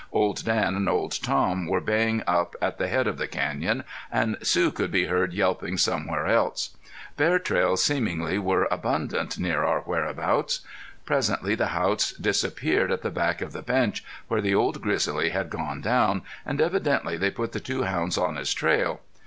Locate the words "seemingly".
7.83-8.39